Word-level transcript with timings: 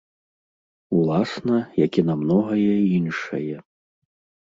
Уласна, 0.99 1.59
як 1.85 1.91
і 2.05 2.07
на 2.09 2.17
многае 2.25 2.75
іншае. 2.97 3.55